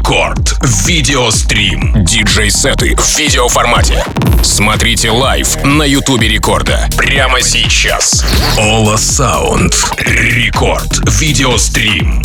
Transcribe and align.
Рекорд. 0.00 0.56
Видеострим. 0.86 2.04
Диджей-сеты 2.06 2.96
в 2.96 3.18
видеоформате. 3.18 4.02
Смотрите 4.42 5.10
live 5.10 5.62
на 5.62 5.82
Ютубе 5.82 6.26
Рекорда. 6.26 6.88
Прямо 6.96 7.42
сейчас. 7.42 8.24
Ollasound. 8.58 9.74
Рекорд. 9.98 11.06
Видеострим. 11.20 12.22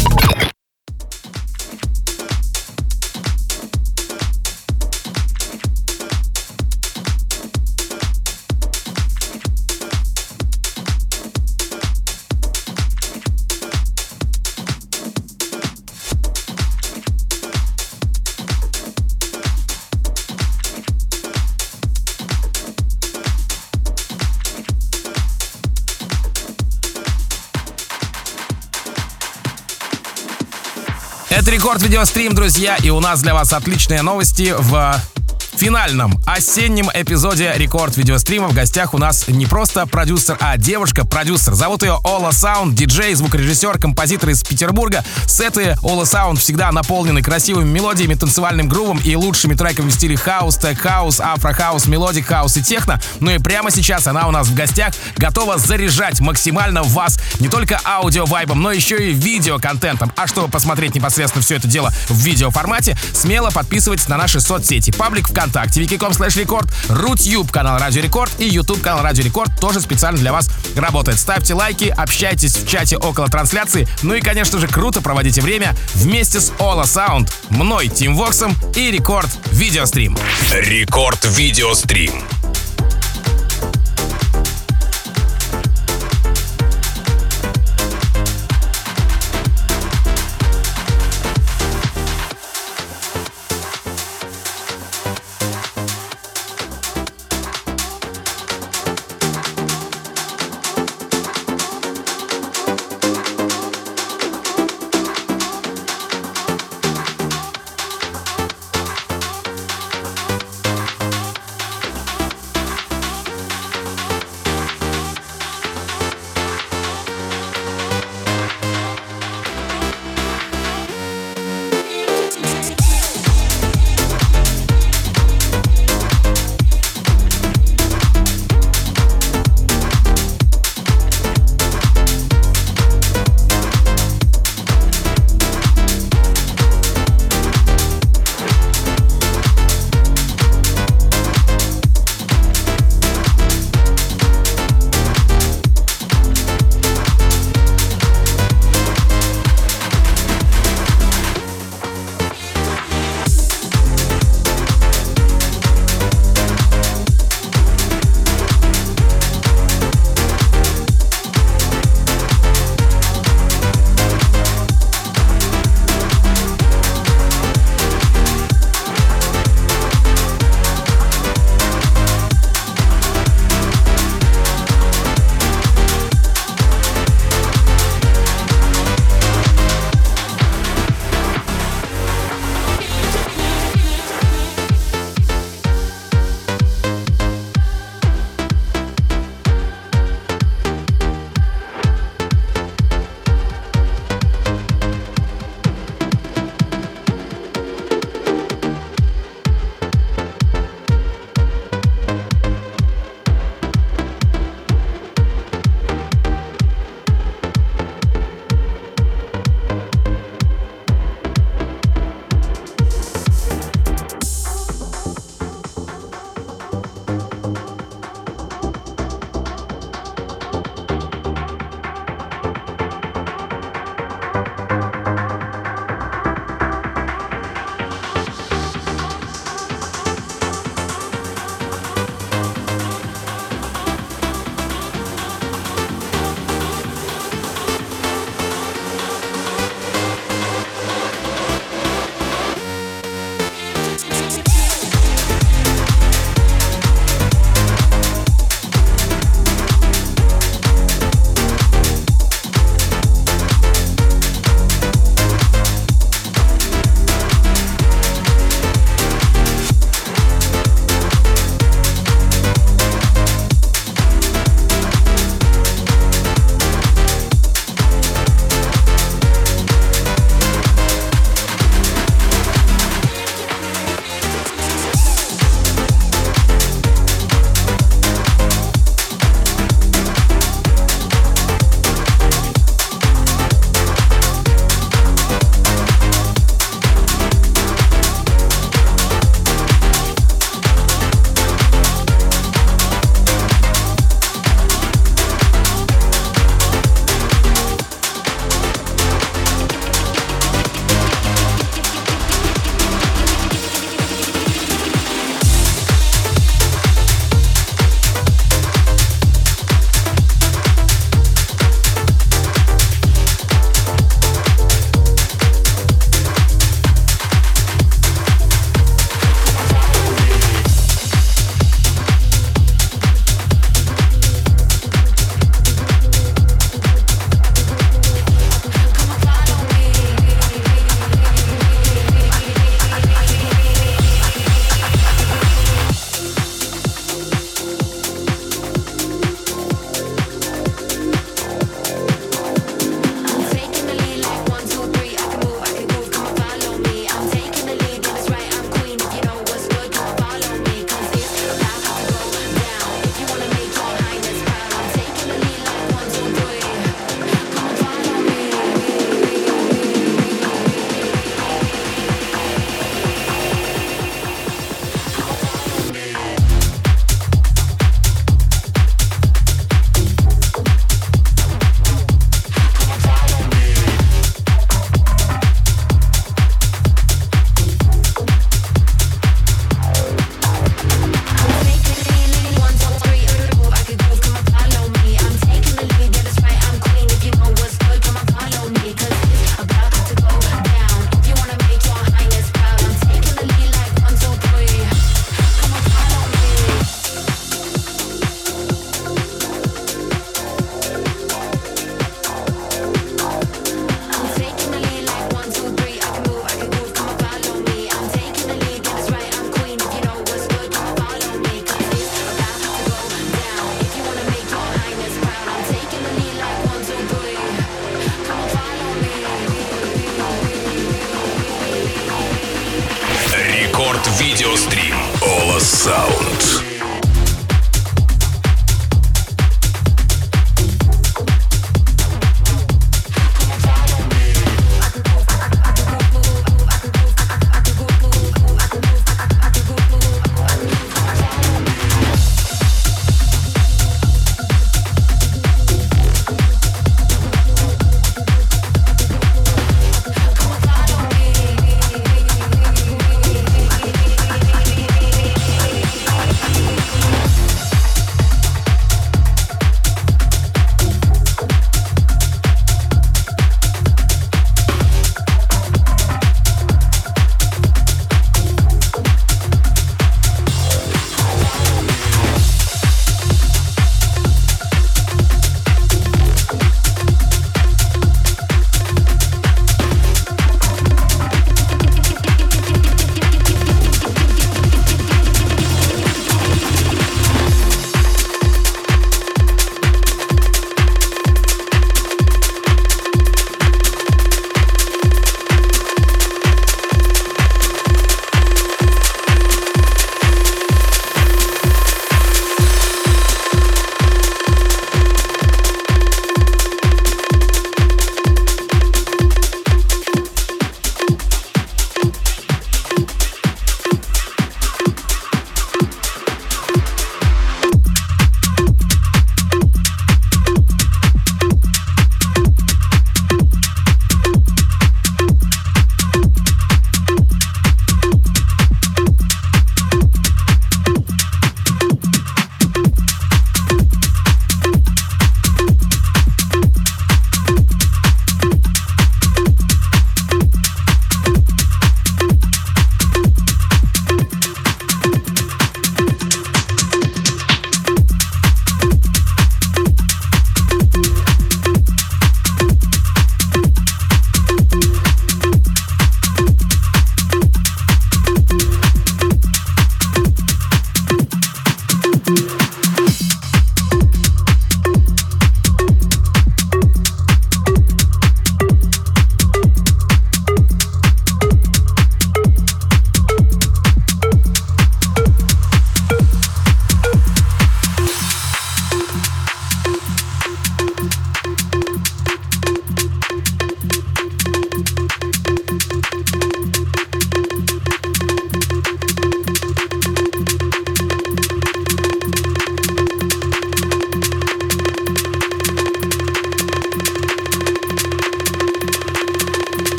Рекорд 31.76 31.84
видеострим, 31.84 32.34
друзья, 32.34 32.78
и 32.78 32.90
у 32.90 33.00
нас 33.02 33.22
для 33.22 33.34
вас 33.34 33.52
отличные 33.52 34.02
новости 34.02 34.54
в 34.58 34.96
финальном 35.58 36.20
осеннем 36.26 36.90
эпизоде 36.94 37.54
рекорд 37.56 37.96
видеострима 37.96 38.50
в 38.50 38.54
гостях 38.54 38.94
у 38.94 38.98
нас 38.98 39.28
не 39.28 39.46
просто 39.46 39.86
продюсер, 39.88 40.38
а 40.40 40.58
девушка-продюсер. 40.58 41.54
Зовут 41.54 41.82
ее 41.82 41.98
Ollasound, 42.04 42.76
диджей, 42.76 43.14
звукорежиссер, 43.16 43.80
композитор 43.80 44.30
из 44.30 44.44
Петербурга. 44.44 45.04
Сеты 45.28 45.76
Ollasound 45.82 46.40
всегда 46.40 46.72
наполнены 46.72 47.22
красивыми 47.22 47.70
мелодиями, 47.70 48.16
танцевальным 48.16 48.68
грувом 48.68 49.00
и 49.04 49.16
лучшими 49.16 49.56
треками 49.56 49.90
в 49.90 49.94
стиле 49.94 50.18
хаус, 50.18 50.58
tech 50.58 50.78
house, 50.78 51.20
afro 51.20 51.47
house, 51.47 51.88
melodic 51.88 52.28
house 52.28 52.58
и 52.58 52.62
техно. 52.62 53.02
Ну 53.22 53.32
и 53.32 53.38
прямо 53.38 53.72
сейчас 53.72 54.08
она 54.08 54.28
у 54.28 54.32
нас 54.32 54.48
в 54.48 54.56
гостях, 54.56 54.94
готова 55.18 55.58
заряжать 55.58 56.20
максимально 56.20 56.84
вас 56.84 57.18
не 57.40 57.48
только 57.48 57.80
аудио-вайбом, 57.86 58.62
но 58.62 58.72
еще 58.72 59.10
и 59.10 59.14
видео-контентом. 59.14 60.12
А 60.18 60.28
чтобы 60.28 60.50
посмотреть 60.50 60.96
непосредственно 60.96 61.44
все 61.44 61.56
это 61.56 61.68
дело 61.68 61.94
в 62.10 62.18
видеоформате, 62.18 62.98
смело 63.14 63.50
подписывайтесь 63.52 64.10
на 64.10 64.18
наши 64.18 64.40
соцсети. 64.42 64.92
Паблик 64.92 65.28
ВКонтакте 65.28 65.45
ВКонтакте, 65.46 65.82
vk.com 65.82 66.12
slash 66.12 66.40
Record, 66.40 66.68
Рутюб, 66.90 67.52
канал 67.52 67.78
Радио 67.78 68.02
Рекорд 68.02 68.32
и 68.40 68.48
YouTube 68.48 68.82
канал 68.82 69.04
Радио 69.04 69.24
Рекорд 69.24 69.52
тоже 69.60 69.80
специально 69.80 70.18
для 70.20 70.32
вас 70.32 70.50
работает. 70.76 71.20
Ставьте 71.20 71.54
лайки, 71.54 71.94
общайтесь 71.96 72.56
в 72.56 72.68
чате 72.68 72.98
около 72.98 73.28
трансляции, 73.28 73.88
ну 74.02 74.16
и, 74.16 74.22
конечно 74.22 74.60
же, 74.60 74.68
круто 74.68 75.02
проводите 75.02 75.42
время 75.42 75.76
вместе 75.94 76.40
с 76.40 76.52
Ола 76.60 76.84
Sound, 76.84 77.32
мной, 77.50 77.88
Тим 77.88 78.16
Воксом 78.16 78.56
и 78.76 78.92
Рекорд 78.92 79.30
Видеострим. 79.52 80.18
Рекорд 80.52 81.26
Видеострим. 81.26 82.12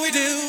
we 0.00 0.10
do. 0.10 0.43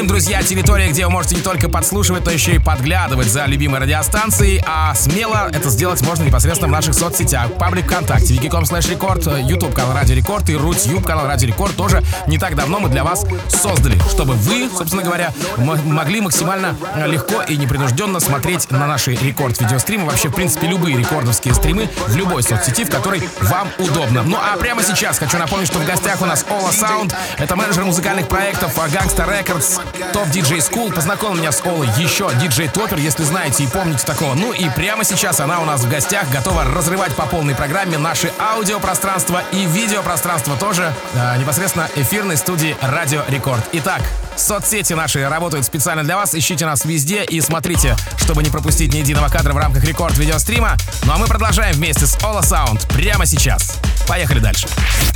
Видеострим, 0.00 0.06
друзья, 0.06 0.42
территория, 0.42 0.88
где 0.88 1.04
вы 1.04 1.10
можете 1.10 1.34
не 1.34 1.42
только 1.42 1.68
подслушивать, 1.68 2.24
но 2.24 2.30
еще 2.30 2.54
и 2.54 2.58
подглядывать 2.58 3.26
за 3.26 3.44
любимой 3.44 3.80
радиостанцией, 3.80 4.62
а 4.66 4.94
смело 4.94 5.50
это 5.52 5.68
сделать 5.68 6.00
можно 6.02 6.24
непосредственно 6.24 6.68
в 6.68 6.70
наших 6.70 6.94
соцсетях. 6.94 7.52
Паблик 7.58 7.84
ВКонтакте, 7.84 8.34
vk.com 8.34 8.64
slash 8.64 8.90
Record, 8.90 9.26
YouTube 9.26 9.74
канал 9.74 9.92
Радио 9.94 10.14
Рекорд 10.14 10.48
и 10.48 10.56
Рутюб 10.56 11.04
канал 11.04 11.26
Радио 11.26 11.48
Рекорд 11.48 11.76
тоже 11.76 12.02
не 12.26 12.38
так 12.38 12.54
давно 12.54 12.80
мы 12.80 12.88
для 12.88 13.04
вас 13.04 13.26
создали, 13.48 13.98
чтобы 14.08 14.34
вы, 14.34 14.70
собственно 14.74 15.02
говоря, 15.02 15.34
могли 15.58 16.22
максимально 16.22 16.76
э, 16.94 17.06
легко 17.06 17.42
и 17.42 17.58
непринужденно 17.58 18.20
смотреть 18.20 18.70
на 18.70 18.86
наши 18.86 19.14
рекорд 19.16 19.60
видеостримы, 19.60 20.06
вообще, 20.06 20.28
в 20.28 20.34
принципе, 20.34 20.66
любые 20.66 20.96
рекордовские 20.96 21.52
стримы 21.52 21.90
в 22.06 22.16
любой 22.16 22.42
соцсети, 22.42 22.84
в 22.84 22.90
которой 22.90 23.22
вам 23.42 23.68
удобно. 23.78 24.22
Ну 24.22 24.38
а 24.38 24.56
прямо 24.56 24.82
сейчас 24.82 25.18
хочу 25.18 25.36
напомнить, 25.36 25.66
что 25.66 25.78
в 25.78 25.84
гостях 25.84 26.22
у 26.22 26.26
нас 26.26 26.46
Ollasound, 26.48 27.12
это 27.36 27.54
менеджер 27.54 27.84
музыкальных 27.84 28.28
проектов 28.28 28.78
а, 28.78 28.88
Gangsta 28.88 29.28
Records, 29.28 29.80
топ 30.12 30.28
диджей 30.30 30.58
School. 30.58 30.92
Познакомил 30.92 31.36
меня 31.36 31.52
с 31.52 31.64
Олой 31.64 31.88
еще 31.98 32.30
диджей 32.40 32.68
Топер, 32.68 32.98
если 32.98 33.24
знаете 33.24 33.64
и 33.64 33.66
помните 33.66 34.04
такого. 34.04 34.34
Ну 34.34 34.52
и 34.52 34.68
прямо 34.70 35.04
сейчас 35.04 35.40
она 35.40 35.60
у 35.60 35.64
нас 35.64 35.82
в 35.82 35.88
гостях, 35.88 36.28
готова 36.30 36.64
разрывать 36.64 37.14
по 37.14 37.26
полной 37.26 37.54
программе 37.54 37.98
наши 37.98 38.32
аудиопространство 38.38 39.42
и 39.52 39.66
видеопространство 39.66 40.56
тоже, 40.56 40.92
э, 41.14 41.36
непосредственно 41.38 41.88
эфирной 41.96 42.36
студии 42.36 42.76
Радио 42.80 43.22
Рекорд. 43.28 43.64
Итак, 43.72 44.02
соцсети 44.36 44.92
наши 44.92 45.28
работают 45.28 45.66
специально 45.66 46.02
для 46.04 46.16
вас. 46.16 46.34
Ищите 46.34 46.66
нас 46.66 46.84
везде 46.84 47.24
и 47.24 47.40
смотрите, 47.40 47.96
чтобы 48.18 48.42
не 48.42 48.50
пропустить 48.50 48.92
ни 48.92 48.98
единого 48.98 49.28
кадра 49.28 49.52
в 49.52 49.56
рамках 49.56 49.84
рекорд 49.84 50.16
видеострима. 50.18 50.76
Ну 51.04 51.12
а 51.12 51.18
мы 51.18 51.26
продолжаем 51.26 51.74
вместе 51.74 52.06
с 52.06 52.22
Ола 52.24 52.40
Sound 52.40 52.86
прямо 52.94 53.26
сейчас. 53.26 53.78
Поехали 54.06 54.40
дальше. 54.40 54.68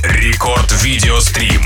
Рекорд 0.03 0.71
Видеострим. 0.83 1.65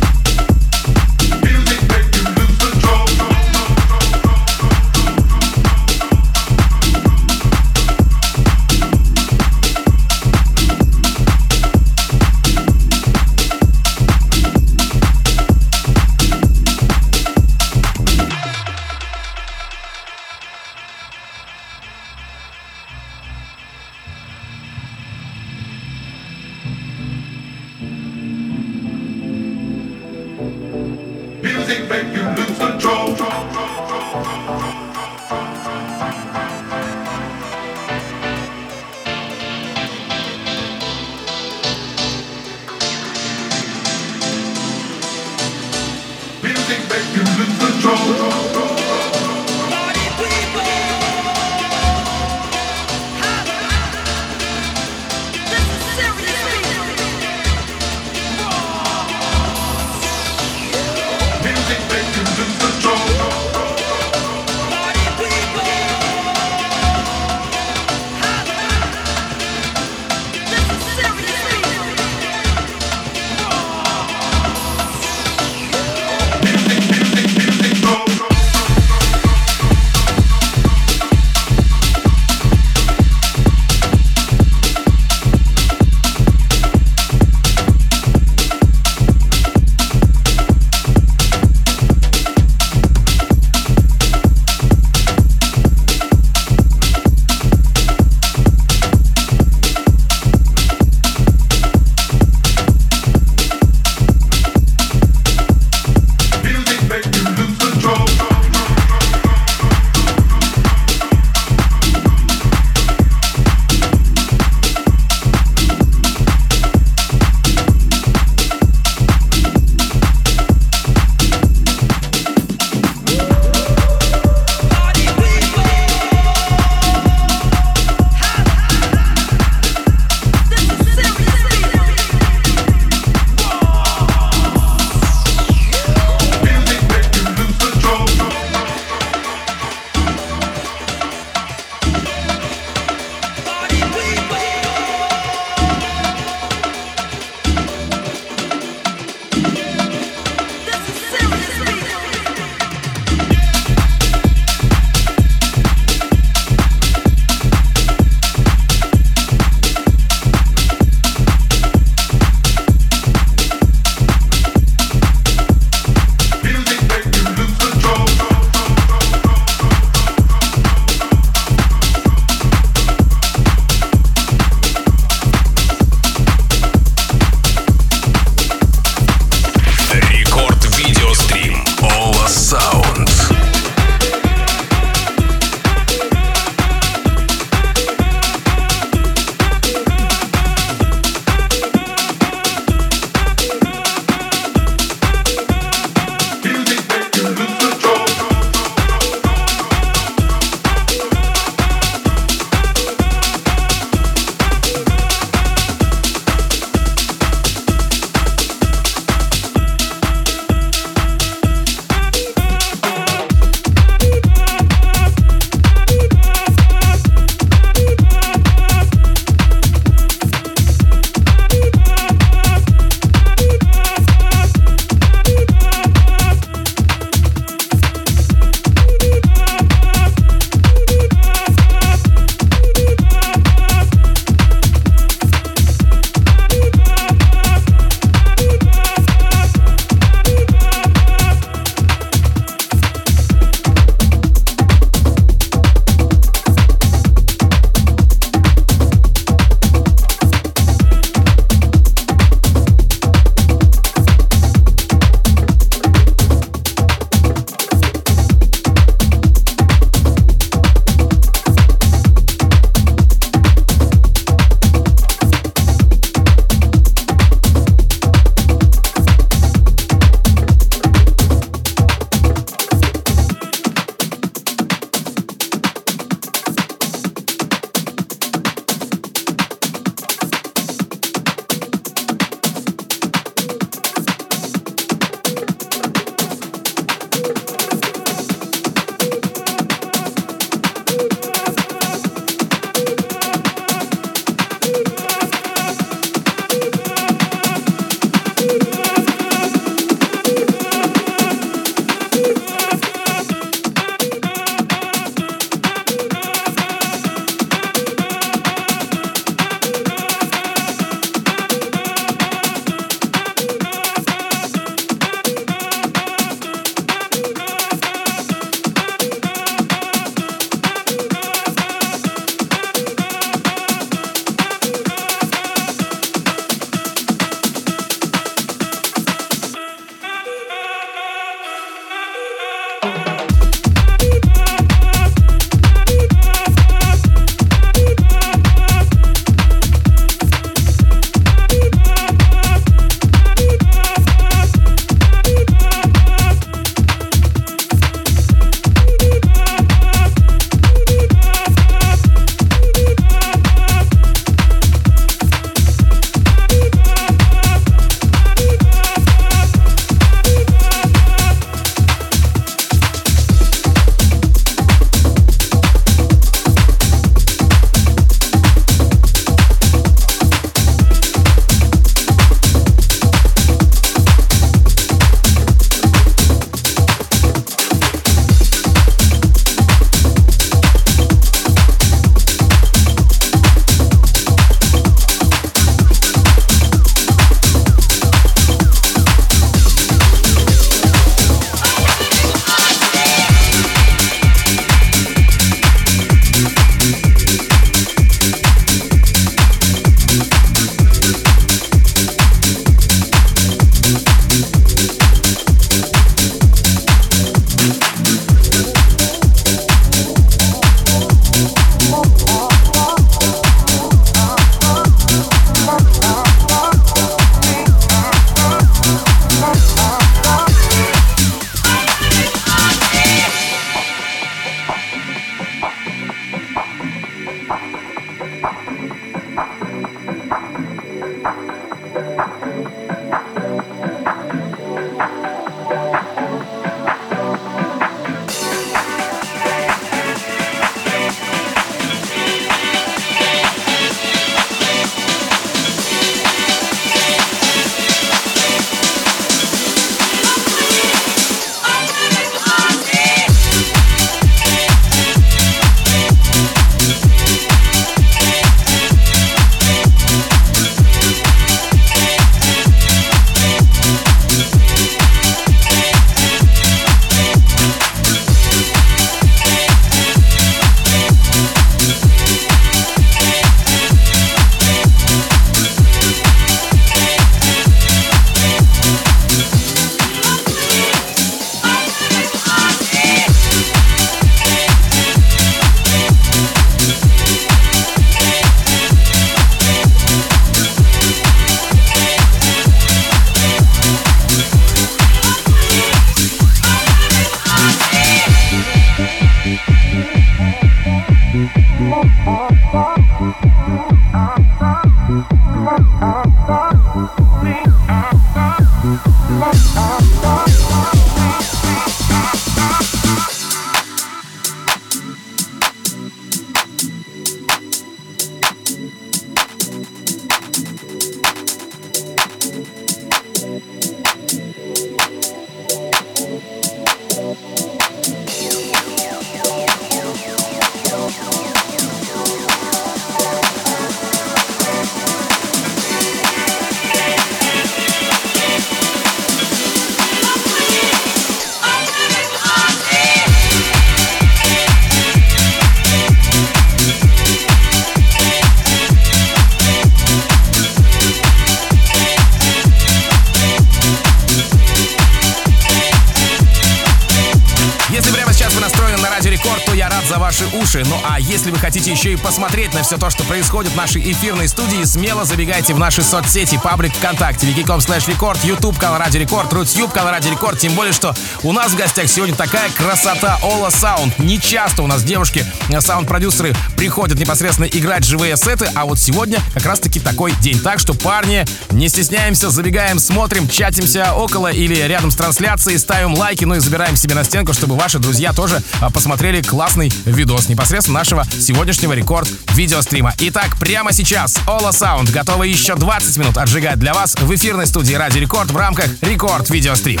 хотите 561.66 561.90
еще 561.90 562.12
и 562.12 562.16
посмотреть 562.16 562.74
на 562.74 562.82
все 562.82 562.96
то, 562.96 563.10
что 563.10 563.24
происходит 563.24 563.72
в 563.72 563.76
нашей 563.76 564.12
эфирной 564.12 564.48
студии, 564.48 564.84
смело 564.84 565.24
забегайте 565.24 565.72
в 565.72 565.78
наши 565.78 566.02
соцсети, 566.02 566.60
паблик 566.62 566.92
ВКонтакте, 566.94 567.46
vk.com 567.46 567.80
slash 567.80 568.08
Record, 568.08 568.44
YouTube, 568.44 568.78
канал 568.78 568.98
Радио 568.98 569.18
Рекорд, 569.18 569.52
Рутюб, 569.52 569.92
канал 569.92 570.12
Радио 570.12 570.28
Рекорд, 570.28 570.58
тем 570.58 570.74
более, 570.74 570.92
что 570.92 571.14
у 571.42 571.52
нас 571.52 571.72
в 571.72 571.76
гостях 571.76 572.08
сегодня 572.08 572.36
такая 572.36 572.70
красота 572.70 573.38
Ollasound. 573.42 574.18
Не 574.18 574.38
часто 574.38 574.82
у 574.82 574.86
нас 574.86 575.02
девушки, 575.02 575.44
э, 575.70 575.80
саунд-продюсеры 575.80 576.54
приходят 576.76 577.18
непосредственно 577.18 577.66
играть 577.66 578.04
живые 578.04 578.36
сеты, 578.36 578.70
а 578.74 578.84
вот 578.84 578.98
сегодня 578.98 579.40
как 579.54 579.64
раз-таки 579.64 579.98
такой 579.98 580.32
день. 580.40 580.60
Так 580.60 580.78
что, 580.78 580.94
парни, 580.94 581.44
не 581.70 581.88
стесняемся, 581.88 582.50
забегаем, 582.50 582.98
смотрим, 582.98 583.48
чатимся 583.48 584.12
около 584.12 584.52
или 584.52 584.74
рядом 584.74 585.10
с 585.10 585.16
трансляцией, 585.16 585.78
ставим 585.78 586.14
лайки, 586.14 586.44
ну 586.44 586.54
и 586.54 586.60
забираем 586.60 586.94
себе 586.96 587.14
на 587.14 587.24
стенку, 587.24 587.54
чтобы 587.54 587.74
ваши 587.74 587.98
друзья 587.98 588.32
тоже 588.32 588.62
а, 588.80 588.90
посмотрели 588.90 589.42
классный 589.42 589.92
видос 590.04 590.25
непосредственно 590.48 590.98
нашего 590.98 591.24
сегодняшнего 591.24 591.92
рекорд 591.92 592.28
видеострима. 592.54 593.14
Итак, 593.18 593.56
прямо 593.58 593.92
сейчас 593.92 594.36
Ollasound 594.46 595.10
готовы 595.10 595.46
еще 595.46 595.74
20 595.74 596.16
минут 596.18 596.36
отжигать 596.36 596.78
для 596.78 596.92
вас 596.94 597.14
в 597.14 597.34
эфирной 597.34 597.66
студии 597.66 597.94
Радио 597.94 598.18
Рекорд 598.18 598.50
в 598.50 598.56
рамках 598.56 598.90
Рекорд 599.00 599.48
Видеострим. 599.50 600.00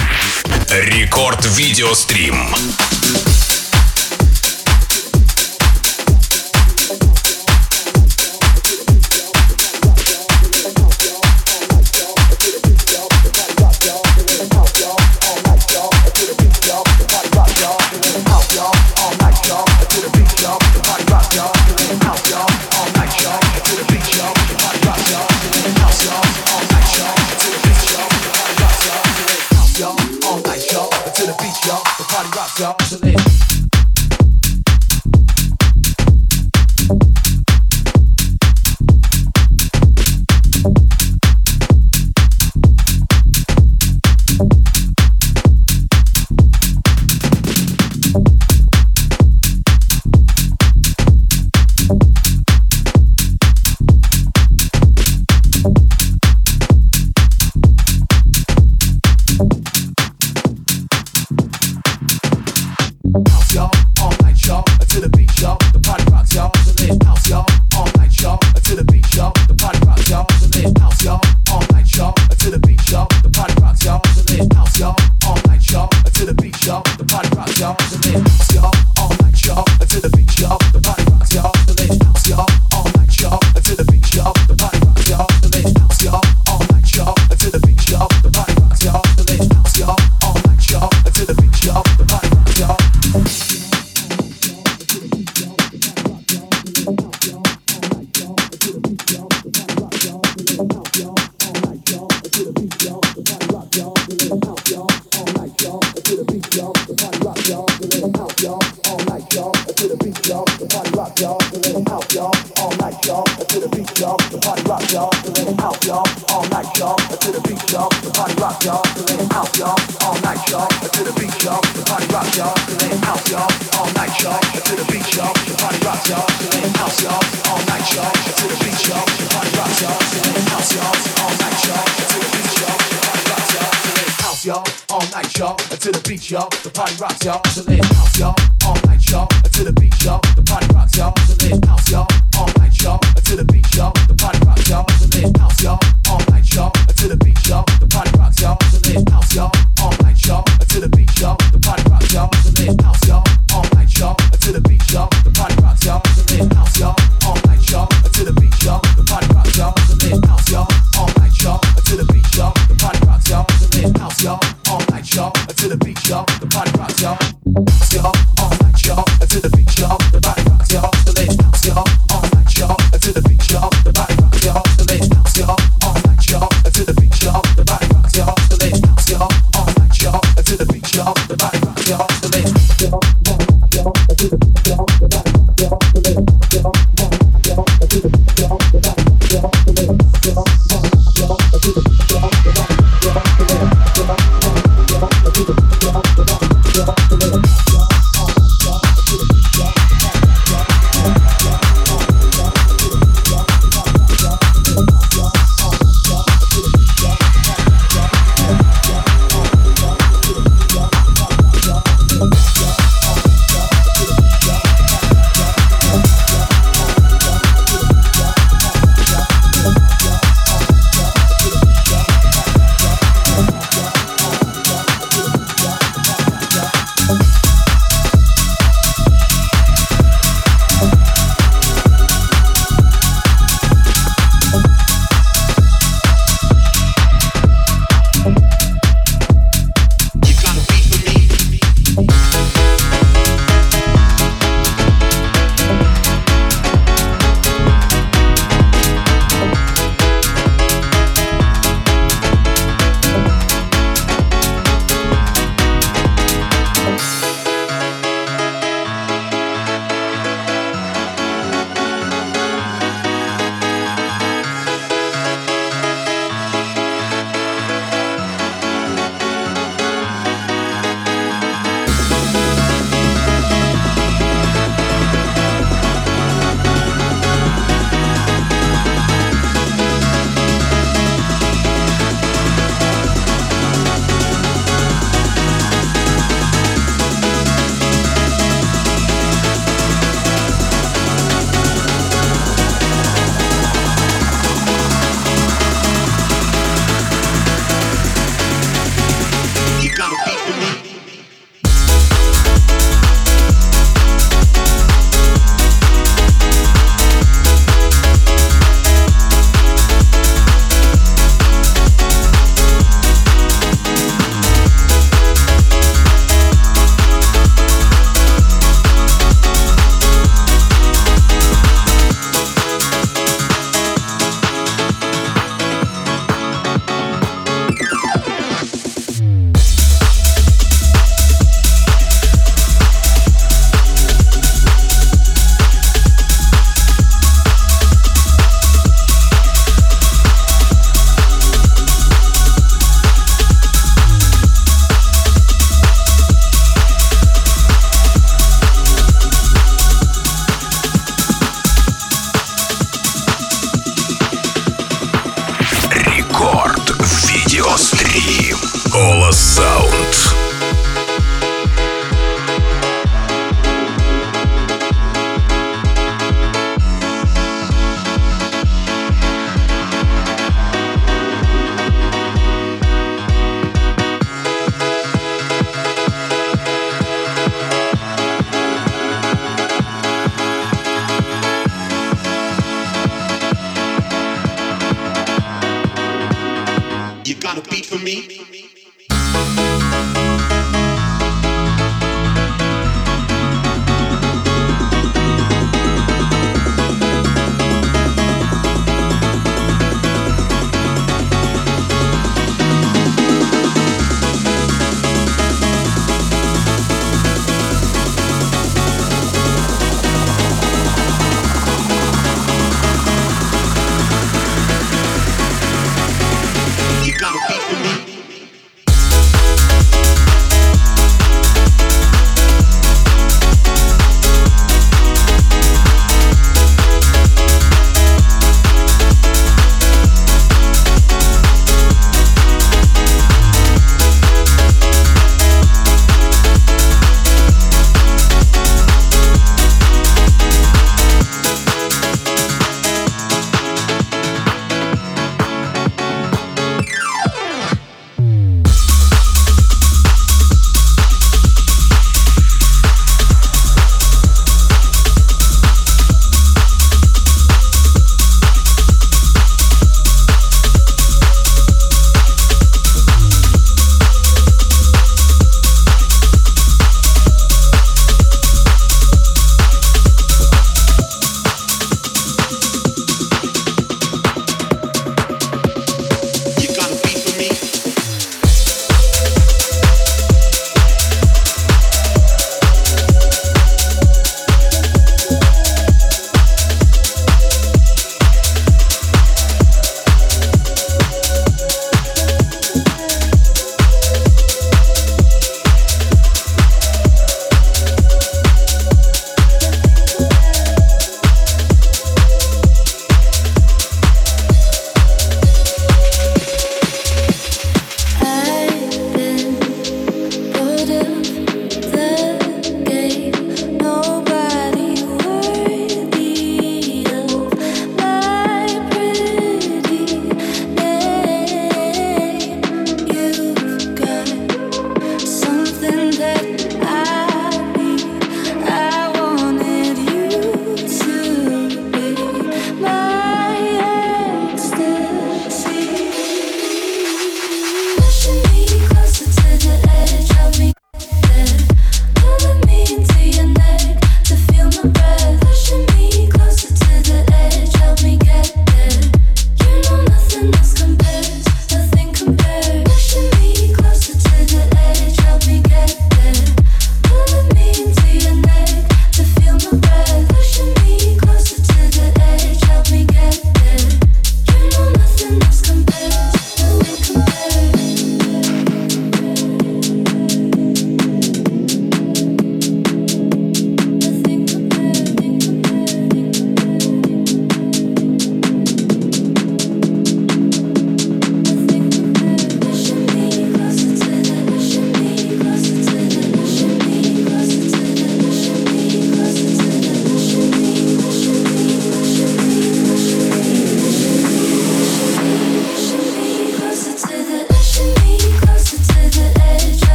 Рекорд 0.70 1.44
Видеострим. 1.56 2.54
Y'all. 32.60 32.74
To 32.74 32.96
the 32.96 33.25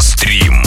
Стрим. 0.00 0.59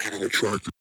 Сегодняшнего 0.00 0.77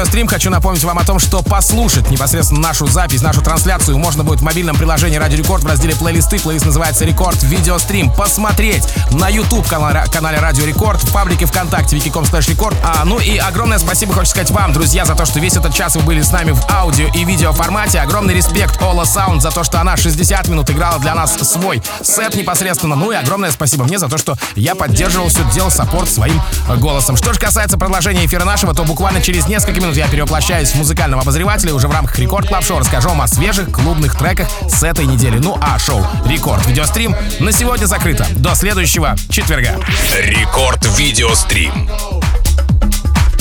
Record 0.00 0.14
Video 0.14 0.20
Stream 0.20 0.28
хочу 0.28 0.48
напомнить 0.48 0.82
вам 0.82 0.98
о 0.98 1.04
том, 1.04 1.18
что 1.18 1.42
послушать 1.42 2.10
непосредственно 2.10 2.60
нашу 2.60 2.86
запись, 2.86 3.20
нашу 3.20 3.42
трансляцию 3.42 3.98
можно 3.98 4.24
будет 4.24 4.40
в 4.40 4.42
мобильном 4.42 4.74
приложении 4.74 5.18
Радио 5.18 5.36
Рекорд 5.36 5.62
в 5.62 5.66
разделе 5.66 5.94
плейлисты. 5.94 6.38
Плейлист 6.38 6.64
называется 6.64 7.04
Record 7.04 7.42
Video 7.42 7.70
Stream. 7.70 8.10
Посмотреть 8.10 8.82
на 9.10 9.28
YouTube 9.28 9.68
канале, 9.68 10.04
канале 10.10 10.38
Радио 10.38 10.64
Рекорд, 10.64 11.02
в 11.02 11.12
паблике 11.12 11.44
ВКонтакте 11.44 11.98
vk.com 11.98 12.24
slash 12.24 12.48
record. 12.48 12.74
А, 12.82 13.04
ну 13.04 13.18
и 13.18 13.36
огромное 13.36 13.78
спасибо 13.78 14.14
хочу 14.14 14.30
сказать 14.30 14.50
вам, 14.50 14.72
друзья, 14.72 15.04
за 15.04 15.14
то, 15.14 15.26
что 15.26 15.38
весь 15.38 15.56
этот 15.56 15.74
час 15.74 15.96
вы 15.96 16.02
были 16.02 16.22
с 16.22 16.32
нами 16.32 16.52
в 16.52 16.70
аудио 16.70 17.08
и 17.14 17.24
видео 17.26 17.52
формате. 17.52 18.00
Огромный 18.00 18.32
респект 18.32 18.80
Ollasound 18.80 19.40
за 19.40 19.50
то, 19.50 19.64
что 19.64 19.82
она 19.82 19.98
60 19.98 20.48
минут 20.48 20.70
играла 20.70 20.98
для 20.98 21.14
нас 21.14 21.34
свой 21.34 21.82
сет 22.02 22.36
непосредственно. 22.36 22.96
Ну 22.96 23.12
и 23.12 23.16
огромное 23.16 23.50
спасибо 23.50 23.84
мне 23.84 23.98
за 23.98 24.08
то, 24.08 24.16
что 24.16 24.34
я 24.56 24.74
поддерживал 24.74 25.28
все 25.28 25.44
дело, 25.52 25.68
support 25.68 26.08
своим 26.08 26.40
голосом. 26.78 27.18
Что 27.18 27.34
же 27.34 27.40
касается 27.40 27.76
продолжения 27.76 28.24
эфира 28.24 28.44
нашего, 28.44 28.72
то 28.72 28.84
буквально 28.84 29.20
через 29.20 29.46
несколько 29.46 29.78
минут 29.78 29.89
я 29.96 30.08
перевоплощаюсь 30.08 30.70
в 30.70 30.74
музыкального 30.76 31.22
обозревателя 31.22 31.70
и 31.70 31.72
уже 31.72 31.88
в 31.88 31.92
рамках 31.92 32.18
Record 32.18 32.48
Club 32.48 32.64
Show 32.64 32.78
расскажу 32.78 33.08
вам 33.08 33.22
о 33.22 33.28
свежих 33.28 33.70
клубных 33.70 34.16
треках 34.16 34.48
с 34.68 34.82
этой 34.82 35.06
недели. 35.06 35.38
Ну 35.38 35.56
а 35.60 35.78
шоу 35.78 36.04
Record 36.26 36.66
Video 36.66 36.88
Stream 36.88 37.14
на 37.40 37.52
сегодня 37.52 37.86
закрыто. 37.86 38.26
До 38.36 38.54
следующего 38.54 39.16
четверга. 39.28 39.78
Record 40.18 40.84
Video 40.98 41.36
Stream. 41.36 41.88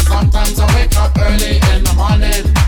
Sometimes 0.07 0.59
I 0.59 0.65
wake 0.75 0.95
up 0.97 1.17
early 1.17 1.57
in 1.57 1.83
the 1.83 1.93
morning 1.95 2.58